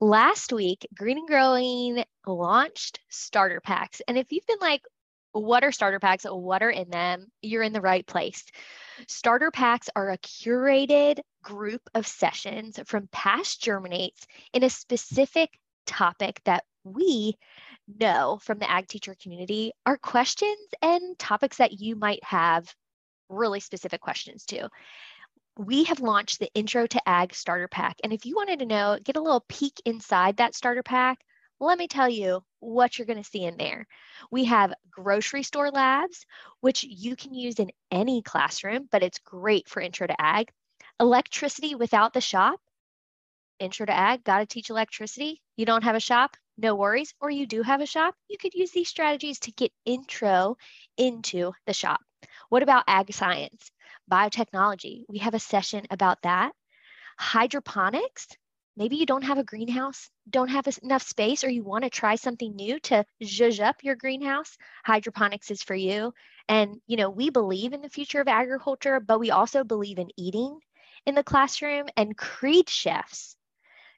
[0.00, 4.00] Last week, Green and Growing launched starter packs.
[4.06, 4.82] And if you've been like,
[5.32, 6.24] what are starter packs?
[6.24, 7.26] What are in them?
[7.40, 8.44] You're in the right place.
[9.06, 15.50] Starter packs are a curated group of sessions from past Germinates in a specific
[15.86, 17.36] topic that we
[17.98, 22.74] know from the ag teacher community are questions and topics that you might have
[23.28, 24.68] really specific questions to.
[25.58, 27.96] We have launched the Intro to Ag Starter Pack.
[28.02, 31.18] And if you wanted to know, get a little peek inside that starter pack,
[31.58, 33.86] let me tell you what you're going to see in there.
[34.30, 36.24] We have grocery store labs,
[36.60, 40.50] which you can use in any classroom, but it's great for Intro to Ag.
[40.98, 42.60] Electricity without the shop.
[43.58, 45.42] Intro to Ag, got to teach electricity.
[45.56, 47.12] You don't have a shop, no worries.
[47.20, 50.56] Or you do have a shop, you could use these strategies to get intro
[50.96, 52.00] into the shop.
[52.48, 53.70] What about ag science?
[54.10, 56.52] Biotechnology, we have a session about that.
[57.18, 58.26] Hydroponics,
[58.76, 62.16] maybe you don't have a greenhouse, don't have enough space, or you want to try
[62.16, 64.56] something new to zhuzh up your greenhouse.
[64.84, 66.12] Hydroponics is for you.
[66.48, 70.10] And, you know, we believe in the future of agriculture, but we also believe in
[70.16, 70.58] eating
[71.06, 73.36] in the classroom and Creed chefs.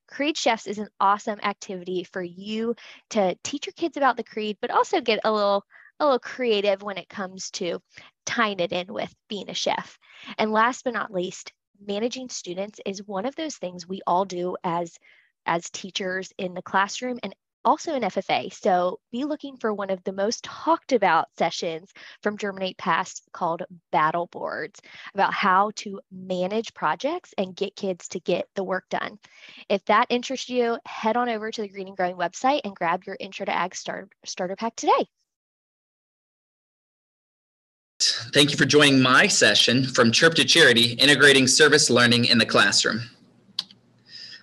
[0.08, 2.74] Creed Chefs is an awesome activity for you
[3.10, 5.64] to teach your kids about the creed, but also get a little
[6.00, 7.80] a little creative when it comes to
[8.26, 9.98] tying it in with being a chef.
[10.38, 11.52] And last but not least,
[11.86, 14.96] managing students is one of those things we all do as
[15.44, 17.34] as teachers in the classroom and
[17.64, 18.52] also in FFA.
[18.52, 23.62] So be looking for one of the most talked about sessions from Germinate Past called
[23.90, 24.80] Battle Boards
[25.14, 29.18] about how to manage projects and get kids to get the work done.
[29.68, 33.04] If that interests you, head on over to the Green and Growing website and grab
[33.04, 35.06] your Intro to Ag start, Starter Pack today.
[38.32, 42.46] Thank you for joining my session from Chirp to Charity, Integrating Service Learning in the
[42.46, 43.02] Classroom.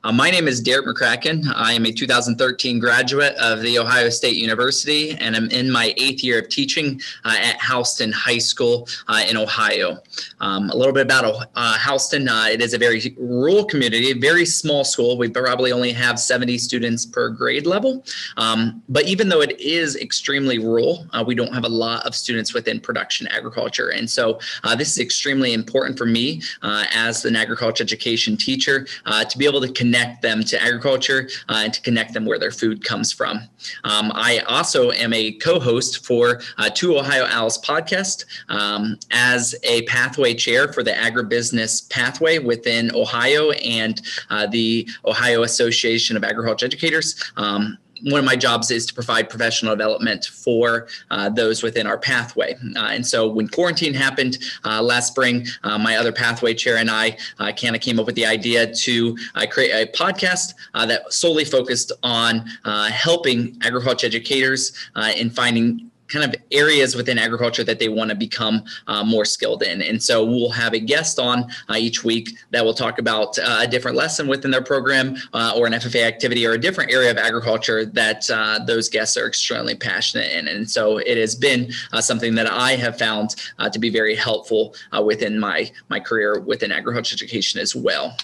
[0.01, 1.43] Uh, my name is Derek McCracken.
[1.55, 6.23] I am a 2013 graduate of The Ohio State University, and I'm in my eighth
[6.23, 9.97] year of teaching uh, at Houston High School uh, in Ohio.
[10.39, 12.29] Um, a little bit about uh, Houston.
[12.29, 15.17] Uh, it is a very rural community, a very small school.
[15.17, 18.05] We probably only have 70 students per grade level.
[18.37, 22.15] Um, but even though it is extremely rural, uh, we don't have a lot of
[22.15, 23.89] students within production agriculture.
[23.89, 24.39] And so
[24.77, 28.87] this is extremely important for me as an agriculture education teacher
[29.27, 32.37] to be able to connect connect them to agriculture uh, and to connect them where
[32.37, 33.37] their food comes from.
[33.83, 39.81] Um, I also am a co-host for uh, Two Ohio Owls podcast um, as a
[39.83, 46.67] pathway chair for the agribusiness pathway within Ohio and uh, the Ohio Association of Agriculture
[46.67, 47.31] Educators.
[47.35, 51.97] Um, one of my jobs is to provide professional development for uh, those within our
[51.97, 52.55] pathway.
[52.75, 56.89] Uh, and so when quarantine happened uh, last spring, uh, my other pathway chair and
[56.89, 61.11] I uh, kind of came up with the idea to uh, create a podcast that
[61.11, 62.45] solely focused on
[62.91, 64.73] helping agriculture educators
[65.15, 69.63] in finding kind of areas within agriculture that they want to become uh, more skilled
[69.63, 69.81] in.
[69.81, 73.59] And so we'll have a guest on uh, each week that will talk about uh,
[73.61, 77.11] a different lesson within their program uh, or an FFA activity or a different area
[77.11, 80.47] of agriculture that uh, those guests are extremely passionate in.
[80.47, 83.35] And so it has been uh, something that I have found
[83.71, 88.17] to be very helpful within my, my career within agriculture education as well.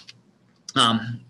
[0.74, 1.20] Um,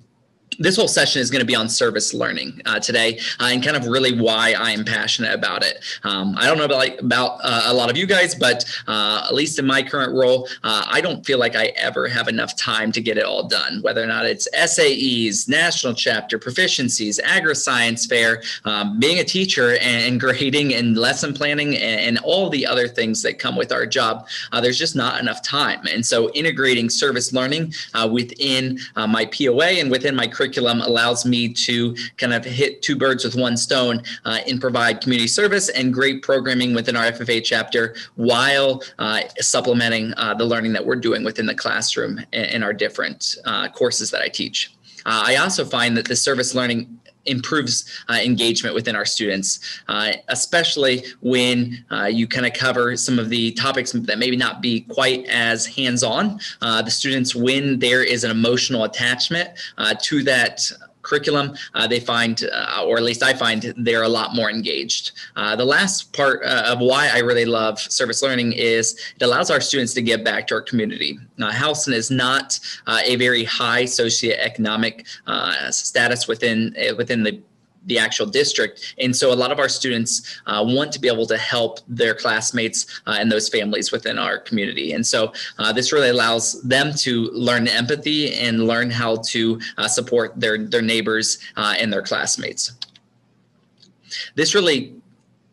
[0.58, 3.76] this whole session is going to be on service learning uh, today uh, and kind
[3.76, 5.82] of really why I am passionate about it.
[6.04, 9.34] Um, I don't know about, about uh, a lot of you guys, but uh, at
[9.34, 12.92] least in my current role, uh, I don't feel like I ever have enough time
[12.92, 18.42] to get it all done, whether or not it's SAEs, national chapter, proficiencies, agri-science fair,
[18.64, 22.88] um, being a teacher and, and, grading and lesson planning and, and, all the other
[22.88, 24.26] things that come with our job.
[24.52, 25.80] Uh, there's just not enough time.
[25.92, 27.74] And so integrating service learning
[28.10, 32.94] within my POA and within my curriculum curriculum allows me to kind of hit two
[32.94, 37.42] birds with one stone uh, and provide community service and great programming within our FFA
[37.42, 42.72] chapter while uh, supplementing uh, the learning that we're doing within the classroom in our
[42.72, 44.72] different uh, courses that I teach.
[45.04, 50.12] Uh, I also find that the service learning improves uh, engagement within our students, uh,
[50.28, 54.80] especially when uh, you kind of cover some of the topics that maybe not be
[54.82, 56.38] quite as hands-on.
[56.62, 60.70] Uh, the students, when there is an emotional attachment uh, to that
[61.06, 65.12] curriculum, uh, they find, uh, or at least I find, they're a lot more engaged.
[65.36, 69.50] Uh, the last part uh, of why I really love service learning is it allows
[69.50, 71.18] our students to give back to our community.
[71.38, 75.06] Houston is not uh, a very high socioeconomic
[75.72, 77.40] status within within the
[77.86, 78.94] the actual district.
[78.98, 82.14] And so a lot of our students uh, want to be able to help their
[82.14, 84.92] classmates uh, and those families within our community.
[84.92, 89.88] And so uh, this really allows them to learn empathy and learn how to uh,
[89.88, 92.72] support their, their neighbors uh, and their classmates.
[94.34, 94.94] This really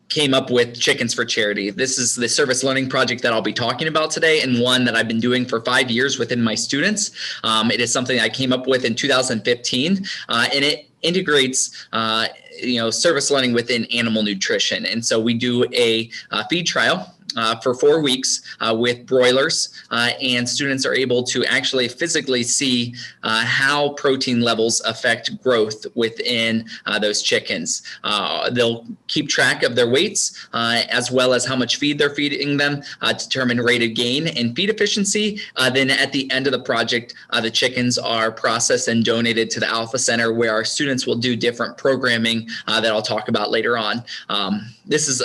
[0.10, 1.72] came up with Chickens for Charity.
[1.72, 4.96] This is the service learning project that I'll be talking about today and one that
[4.96, 7.12] I've been doing for five years within my students.
[7.44, 12.28] Um, it is something I came up with in 2015 uh, and it integrates uh,
[12.62, 14.86] you know service learning within animal nutrition.
[14.86, 19.70] And so we do a uh, feed trial uh, for four weeks uh, with broilers,
[19.92, 22.94] uh, and students are able to actually physically see
[23.24, 27.84] uh, how protein levels affect growth within uh, those chickens.
[28.04, 32.58] Uh, they'll keep track of their weights as well as how much feed they're feeding
[32.58, 32.82] them,
[33.18, 35.40] determine rate of gain and feed efficiency.
[35.72, 39.68] then at the end of the project, the chickens are processed and donated to the
[39.68, 44.04] Alpha Center where our students will do different programming that I'll talk about later on.
[44.30, 45.22] Um, this is,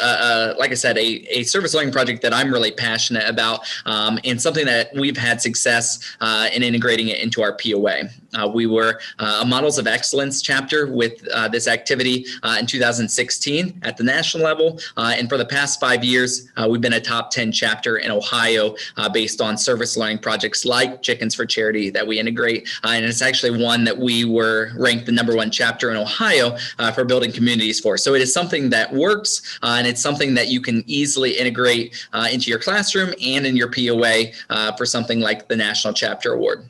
[0.58, 4.40] like I said, a, a service learning project that I'm really passionate about um, and
[4.40, 8.08] something that we've had success uh, in integrating it into our POA.
[8.34, 12.66] Uh, we were uh, a Models of Excellence chapter with uh, this activity uh, in
[12.66, 14.78] 2016 at the national level.
[14.96, 18.74] Uh, and for the past five years, we've been a top 10 chapter in Ohio
[19.12, 22.68] based on service learning projects like Chickens for Charity that we integrate.
[22.84, 26.56] and it's actually one that we were ranked the number one chapter in Ohio
[26.94, 27.96] for building communities for.
[27.96, 32.28] So it is something that works and it's something that you can easily integrate uh,
[32.30, 36.68] into your classroom and in your POA uh, for something like the National Chapter Award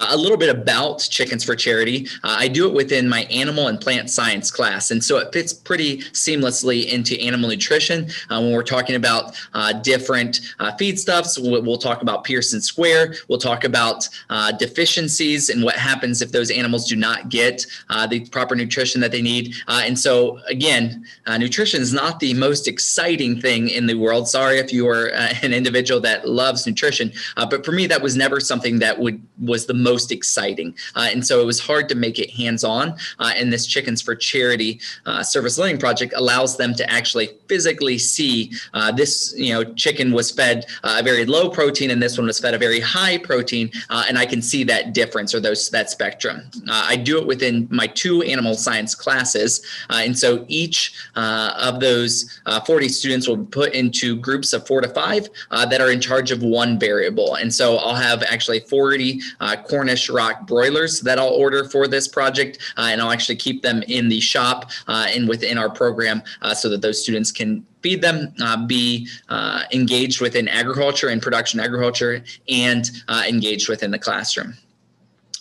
[0.00, 2.06] a little bit about Chickens for Charity.
[2.24, 5.52] Uh, I do it within my animal and plant science class, and so it fits
[5.52, 8.08] pretty seamlessly into animal nutrition.
[8.30, 13.14] Uh, when we're talking about uh, different uh, feedstuffs, we'll, we'll, talk about Pearson Square.
[13.28, 18.06] We'll talk about uh, deficiencies and what happens if those animals do not get uh,
[18.06, 19.54] the proper nutrition that they need.
[19.68, 21.04] and so, again,
[21.38, 24.28] nutrition is not the most exciting thing in the world.
[24.28, 25.06] Sorry if you are
[25.42, 29.66] an individual that loves nutrition, but for me, that was never something that would was
[29.66, 30.74] the most most exciting.
[30.94, 32.86] Uh, and so it was hard to make it hands on.
[33.18, 37.98] Uh, and this Chickens for Charity uh, service learning project allows them to actually physically
[37.98, 42.16] see uh, this, you know, chicken was fed uh, a very low protein and this
[42.16, 43.68] one was fed a very high protein.
[44.08, 46.42] and I can see that difference or those that spectrum.
[46.70, 49.50] I do it within my two animal science classes.
[49.90, 54.88] and so each of those 40 students will be put into groups of four to
[54.88, 57.34] five that are in charge of one variable.
[57.34, 61.00] And so I'll have actually 40 uh, Cornish rock broilers.
[61.00, 64.70] That I'll order for this project, uh, and I'll actually keep them in the shop
[64.88, 69.08] uh, and within our program uh, so that those students can feed them, uh, be
[69.30, 74.54] uh, engaged within agriculture and production agriculture, and uh, engaged within the classroom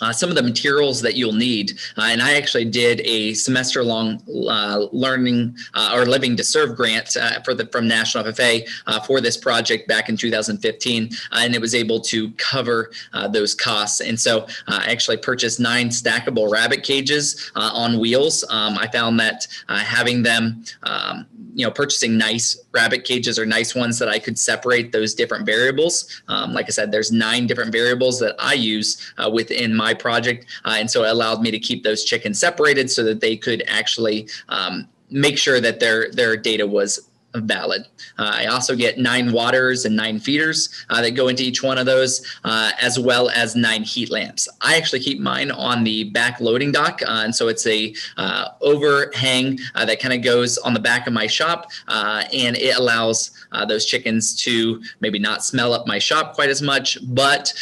[0.01, 1.79] uh, some of the materials that you'll need.
[1.97, 6.75] Uh, and I actually did a semester long uh, learning uh, or living to serve
[6.75, 11.09] grant uh, for the from National FFA uh, for this project back in 2015.
[11.31, 12.91] and it was able to cover
[13.31, 14.01] those costs.
[14.01, 18.43] And so I actually purchased nine stackable rabbit cages on wheels.
[18.49, 21.27] Um, I found that having them um,
[21.59, 25.45] you know, purchasing nice rabbit cages or nice ones that I could separate those different
[25.45, 26.21] variables.
[26.29, 30.45] Um, like I said, there's nine different variables that I use uh, within my project.
[30.63, 33.61] Uh, and so it allowed me to keep those chickens separated so that they could
[33.67, 37.83] actually um, make sure that their, their data was valid.
[38.17, 41.77] Uh, I also get nine waters and nine feeders uh, that go into each one
[41.77, 44.47] of those, uh, as well as nine heat lamps.
[44.61, 48.49] I actually keep mine on the back loading dock, uh, and so it's a uh,
[48.61, 53.31] overhang uh, that kind of goes on the back of my shop, and it allows
[53.67, 57.53] those chickens to maybe not smell up my shop quite as much, but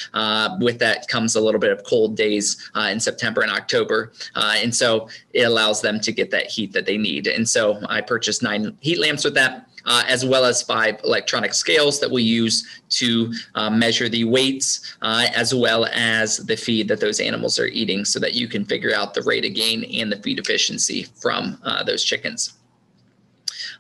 [0.60, 5.10] with that comes a little bit of cold days in September and October, and so
[5.34, 7.28] it allows them to get that heat that they need.
[7.28, 11.54] And so I purchased nine heat lamps with that uh, as well as five electronic
[11.54, 16.88] scales that we use to uh, measure the weights uh, as well as the feed
[16.88, 19.84] that those animals are eating so that you can figure out the rate of gain
[19.96, 22.54] and the feed efficiency from uh, those chickens.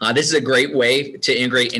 [0.01, 1.73] Uh, this is a great way to integrate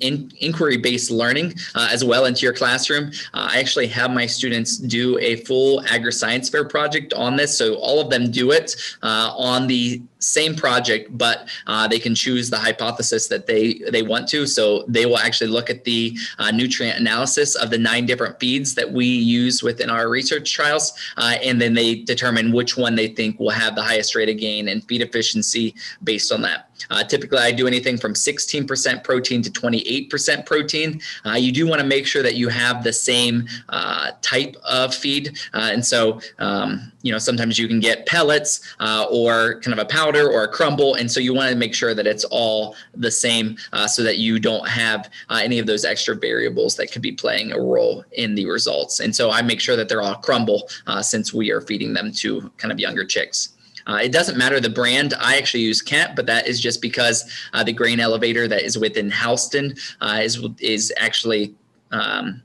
[0.00, 3.10] inquiry-based learning uh, as well into your classroom.
[3.34, 7.56] Uh, I actually have my students do a full agri-science fair project on this.
[7.56, 12.14] So all of them do it uh, on the same project, but uh, they can
[12.14, 14.46] choose the hypothesis that they, they want to.
[14.46, 18.74] So they will actually look at the uh, nutrient analysis of the nine different feeds
[18.74, 20.92] that we use within our research trials.
[21.16, 24.68] and then they determine which one they think will have the highest rate of gain
[24.68, 26.67] and feed efficiency based on that.
[26.90, 31.00] Uh, typically, I do anything from 16% protein to 28% protein.
[31.26, 34.94] Uh, you do want to make sure that you have the same uh, type of
[34.94, 35.38] feed.
[35.54, 39.84] Uh, and so, um, you know, sometimes you can get pellets uh, or kind of
[39.84, 40.94] a powder or a crumble.
[40.94, 43.56] And so you want to make sure that it's all the same
[43.86, 47.60] so that you don't have any of those extra variables that could be playing a
[47.60, 49.00] role in the results.
[49.00, 50.68] And so I make sure that they're all crumble
[51.00, 53.50] since we are feeding them to kind of younger chicks.
[53.88, 55.14] Uh, it doesn't matter the brand.
[55.18, 58.78] I actually use Kent, but that is just because uh, the grain elevator that is
[58.78, 61.54] within Houston uh, is is actually.
[61.90, 62.42] Um,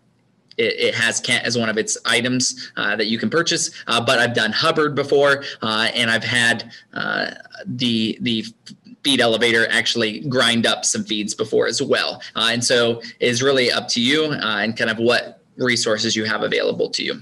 [0.55, 3.99] it, it, has Kent as one of its items uh, that you can purchase, uh,
[3.99, 6.71] but I've done Hubbard before, uh, and I've had
[7.65, 8.45] the the
[9.03, 12.21] feed elevator actually grind up some feeds before as well.
[12.35, 16.87] and so it's really up to you and kind of what resources you have available
[16.91, 17.19] to you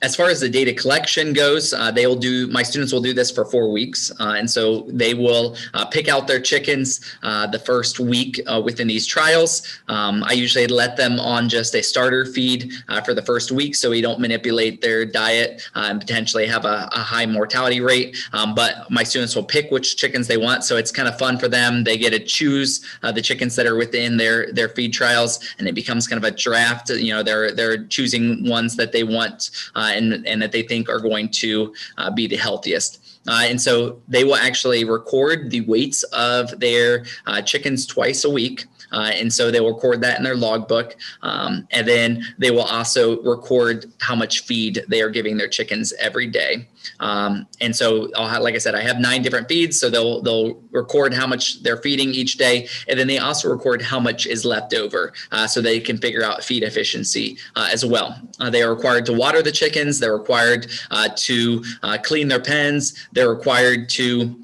[0.00, 3.12] as far as the data collection goes, uh, they will do, my students will do
[3.12, 4.12] this for four weeks.
[4.20, 8.60] Uh, and so they will uh, pick out their chickens uh, the first week uh,
[8.64, 9.80] within these trials.
[9.88, 13.74] Um, I usually let them on just a starter feed uh, for the first week
[13.74, 18.16] so we don't manipulate their diet and potentially have a, a high mortality rate.
[18.32, 20.62] Um, but my students will pick which chickens they want.
[20.62, 21.82] So it's kind of fun for them.
[21.82, 25.74] They get to choose the chickens that are within their, their feed trials and it
[25.74, 26.90] becomes kind of a draft.
[26.90, 29.50] You know, they're, they're choosing ones that they want
[29.94, 33.04] and, and that they think are going to uh, be the healthiest.
[33.26, 38.30] Uh, and so they will actually record the weights of their uh, chickens twice a
[38.30, 38.64] week.
[38.92, 40.96] Uh, and so they will record that in their logbook.
[41.22, 45.92] Um, and then they will also record how much feed they are giving their chickens
[45.98, 46.68] every day.
[47.00, 49.78] Um, and so, have, like I said, I have nine different feeds.
[49.78, 53.82] So they'll they'll record how much they're feeding each day, and then they also record
[53.82, 57.84] how much is left over, uh, so they can figure out feed efficiency uh, as
[57.84, 58.20] well.
[58.40, 59.98] Uh, they are required to water the chickens.
[59.98, 63.08] They're required uh, to uh, clean their pens.
[63.12, 64.36] They're required to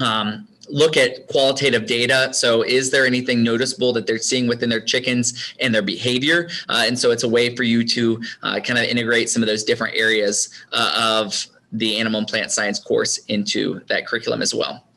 [0.00, 2.32] um, look at qualitative data.
[2.32, 6.48] So, is there anything noticeable that they're seeing within their chickens and their behavior?
[6.68, 9.46] Uh, and so, it's a way for you to uh, kind of integrate some of
[9.46, 14.54] those different areas uh, of the animal and plant science course into that curriculum as
[14.54, 14.87] well.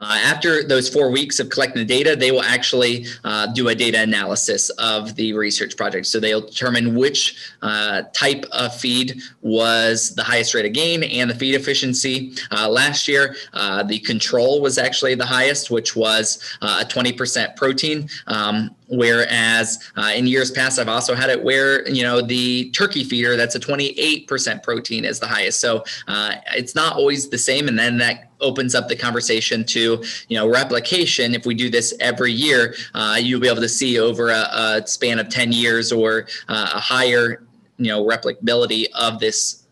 [0.00, 3.74] Uh, after those four weeks of collecting the data, they will actually uh, do a
[3.74, 6.06] data analysis of the research project.
[6.06, 11.30] So they'll determine which uh, type of feed was the highest rate of gain and
[11.30, 12.34] the feed efficiency.
[12.50, 17.54] Uh, last year, uh, the control was actually the highest, which was uh, a 20%
[17.56, 18.08] protein.
[18.26, 23.04] Um, Whereas uh, in years past, I've also had it where, you know, the turkey
[23.04, 25.60] feeder, that's a 28% protein is the highest.
[25.60, 27.68] So uh, it's not always the same.
[27.68, 31.34] And then that opens up the conversation to, you know, replication.
[31.34, 34.86] If we do this every year, uh, you'll be able to see over a, a
[34.86, 37.44] span of 10 years or uh, a higher,
[37.78, 39.63] you know, replicability of this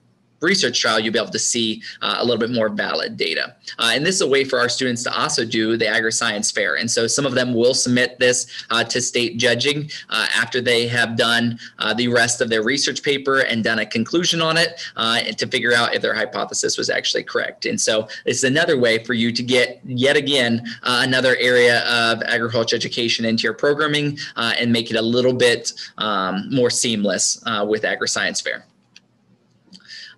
[0.42, 3.54] research trial, you'll be able to see uh, a little bit more valid data.
[3.78, 6.76] Uh, and this is a way for our students to also do the agri-science fair.
[6.76, 10.86] And so some of them will submit this uh, to state judging uh, after they
[10.88, 14.80] have done uh, the rest of their research paper and done a conclusion on it
[14.96, 17.66] uh, to figure out if their hypothesis was actually correct.
[17.66, 22.76] And so it's another way for you to get yet again another area of agriculture
[22.76, 28.40] education into your programming and make it a little bit um, more seamless with agri-science
[28.40, 28.64] fair.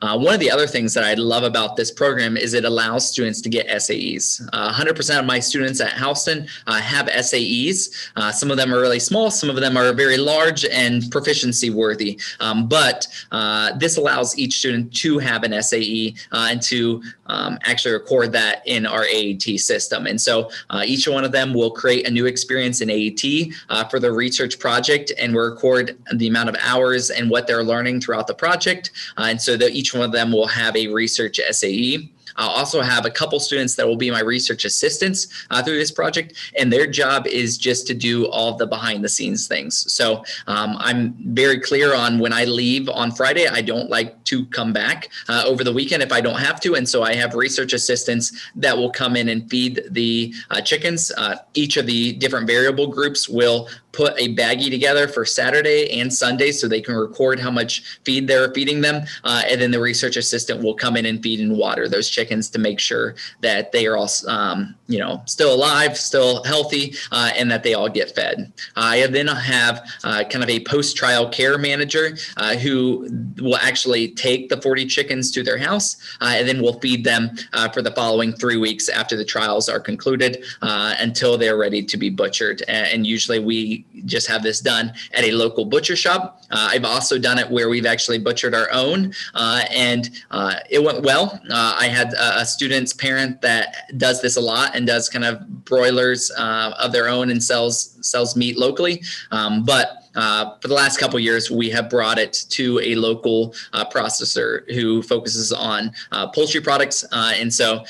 [0.04, 3.08] Uh, one of the other things that I love about this program is it allows
[3.08, 4.46] students to get SAEs.
[4.50, 8.11] 100% uh, of my students at Houston uh, have SAEs.
[8.14, 11.70] Uh, some of them are really small, some of them are very large and proficiency
[11.70, 12.20] worthy.
[12.40, 17.94] Um, but uh, this allows each student to have an SAE and to um, actually
[17.94, 20.06] record that in our AET system.
[20.06, 20.50] And so
[20.84, 25.12] each one of them will create a new experience in AET for the research project
[25.18, 28.90] and we'll record the amount of hours and what they're learning throughout the project.
[29.16, 32.10] and so that each one of them will have a research SAE.
[32.37, 35.90] I'll also have a couple students that will be my research assistants uh, through this
[35.90, 39.93] project, and their job is just to do all the behind the scenes things.
[39.93, 44.47] So um, I'm very clear on when I leave on Friday, I don't like to
[44.47, 46.75] come back uh, over the weekend if I don't have to.
[46.75, 51.12] And so I have research assistants that will come in and feed the uh, chickens.
[51.16, 56.12] Uh, each of the different variable groups will put a baggie together for Saturday and
[56.12, 59.04] Sunday so they can record how much feed they're feeding them.
[59.23, 62.49] Uh, and then the research assistant will come in and feed and water those chickens
[62.50, 67.30] to make sure that they are all, um, you know, still alive, still healthy, uh,
[67.37, 68.52] and that they all get fed.
[68.76, 74.09] I then have uh, kind of a post trial care manager uh, who will actually
[74.09, 77.83] take the 40 chickens to their house uh, and then we'll feed them uh, for
[77.83, 82.62] the following three weeks after the trials are concluded until they're ready to be butchered.
[82.68, 86.43] And usually we just have this done at a local butcher shop.
[86.54, 90.82] Uh, I've also done it where we've actually butchered our own, uh, and uh, it
[90.82, 91.40] went well.
[91.50, 95.64] Uh, I had a, student's parent that does this a lot and does kind of
[95.64, 99.02] broilers uh, of their own and sells sells meat locally.
[99.32, 103.54] Um, but uh, for the last couple years, we have brought it to a local
[103.73, 107.84] uh, processor who focuses on uh, poultry products, and so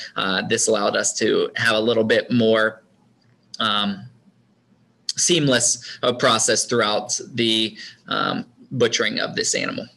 [0.49, 2.81] this allowed us to have a little bit more.
[3.59, 4.09] Um,
[5.17, 9.87] seamless uh, process throughout the um, butchering of this animal.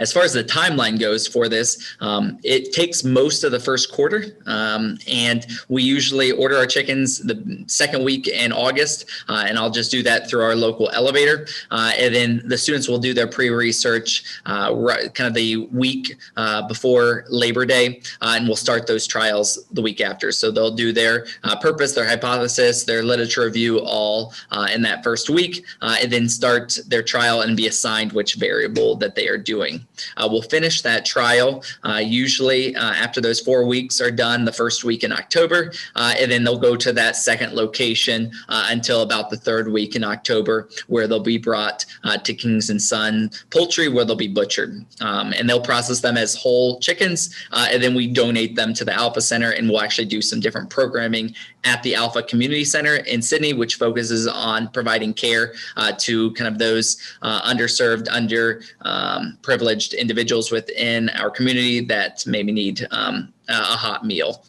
[0.00, 3.92] As far as the timeline goes for this, um, it takes most of the first
[3.92, 9.58] quarter, um, and we usually order our chickens the second week in August, uh, and
[9.58, 11.46] I'll just do that through our local elevator.
[11.70, 16.16] Uh, and then the students will do their pre-research uh, right, kind of the week
[16.38, 20.32] uh, before Labor Day, uh, and we'll start those trials the week after.
[20.32, 21.26] So they'll do their
[21.60, 24.32] purpose, their hypothesis, their literature review all
[24.72, 29.14] in that first week, and then start their trial and be assigned which variable that
[29.14, 29.86] they are doing.
[30.16, 34.52] Uh, we'll finish that trial uh, usually uh, after those four weeks are done the
[34.52, 39.02] first week in October, uh, and then they'll go to that second location uh, until
[39.02, 43.30] about the third week in October, where they'll be brought uh, to Kings and Son
[43.50, 47.94] Poultry, where they'll be butchered, um, and they'll process them as whole chickens, and then
[47.94, 51.82] we donate them to the Alpha Center, and we'll actually do some different programming at
[51.82, 55.54] the Alpha Community Center in Sidney, which focuses on providing care
[55.98, 59.38] to kind of those underserved, under um,
[59.70, 64.44] individuals within our community that maybe need um, a hot meal.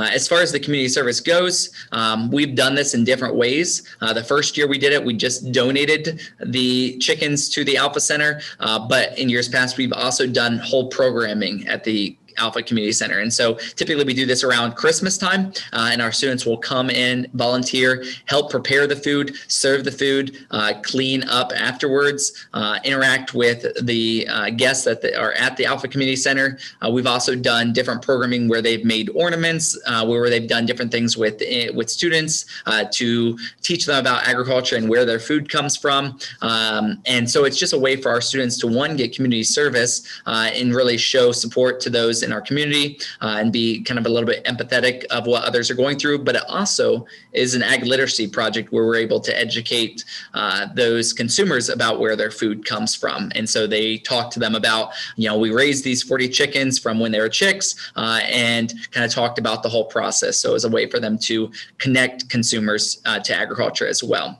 [0.00, 3.86] Uh, as far as the community service goes, um, we've done this in different ways.
[4.00, 8.00] Uh, the first year we did it, we just donated the chickens to the Alpha
[8.00, 8.40] Center.
[8.60, 13.20] Uh, but in years past, we've also done whole programming at the Alpha Community Center.
[13.20, 16.90] And so typically we do this around Christmas time, uh, and our students will come
[16.90, 23.34] in, volunteer, help prepare the food, serve the food, uh, clean up afterwards, uh, interact
[23.34, 26.58] with the uh, guests that are at the Alpha Community Center.
[26.84, 30.90] Uh, we've also done different programming where they've made ornaments, uh, where they've done different
[30.90, 32.46] things with eh, with students
[32.92, 36.18] to teach them about agriculture and where their food comes from.
[36.42, 40.06] Um, and so it's just a way for our students to one get community service
[40.26, 44.08] and really show support to those in our community uh, and be kind of a
[44.08, 46.18] little bit empathetic of what others are going through.
[46.18, 51.12] But it also is an ag literacy project where we're able to educate uh, those
[51.12, 53.30] consumers about where their food comes from.
[53.34, 57.00] And so they talk to them about, you know, we raised these 40 chickens from
[57.00, 60.38] when they were chicks uh, and kind of talked about the whole process.
[60.38, 64.38] So it was a way for them to connect consumers uh, to agriculture as well.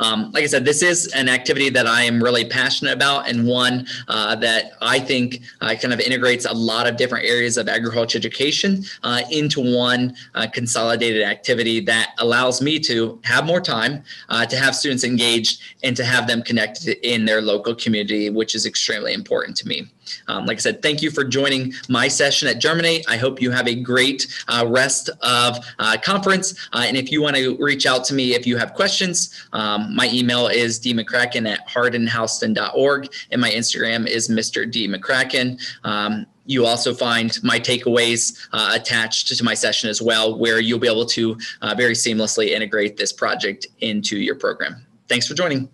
[0.00, 3.46] Um, like I said, this is an activity that I am really passionate about and
[3.46, 7.68] one uh, that I think uh, kind of integrates a lot of different areas of
[7.68, 14.02] agriculture education uh, into one uh, consolidated activity that allows me to have more time
[14.28, 18.54] uh, to have students engaged and to have them connected in their local community, which
[18.54, 19.86] is extremely important to me.
[20.28, 23.04] Um, like I said, thank you for joining my session at Germinate.
[23.08, 26.68] I hope you have a great uh, rest of uh, conference.
[26.72, 29.94] Uh, and if you want to reach out to me if you have questions, um,
[29.94, 34.70] my email is dmccracken at hardinhouston.org and my Instagram is Mr.
[34.70, 35.60] D McCracken.
[35.84, 40.78] Um, you also find my takeaways uh, attached to my session as well, where you'll
[40.78, 44.84] be able to uh, very seamlessly integrate this project into your program.
[45.08, 45.68] Thanks for joining.